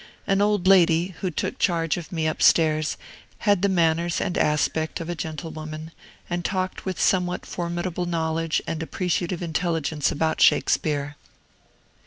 An 0.25 0.41
old 0.41 0.65
lady, 0.67 1.13
who 1.21 1.29
took 1.29 1.59
charge 1.59 1.95
of 1.95 2.11
me 2.11 2.25
up 2.27 2.41
stairs, 2.41 2.97
had 3.45 3.61
the 3.61 3.69
manners 3.69 4.19
and 4.19 4.35
aspect 4.35 4.99
of 4.99 5.09
a 5.09 5.13
gentlewoman, 5.13 5.91
and 6.27 6.43
talked 6.43 6.85
with 6.85 6.99
somewhat 6.99 7.45
formidable 7.45 8.07
knowledge 8.07 8.63
and 8.65 8.81
appreciative 8.81 9.43
intelligence 9.43 10.11
about 10.11 10.41
Shakespeare. 10.41 11.17